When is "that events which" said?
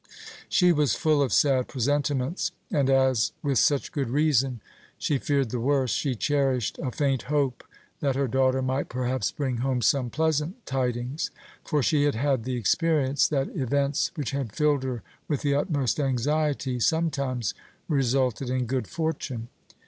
13.27-14.31